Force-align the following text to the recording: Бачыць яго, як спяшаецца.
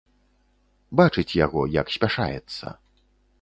Бачыць 0.99 1.27
яго, 1.45 1.61
як 1.75 1.93
спяшаецца. 1.97 2.65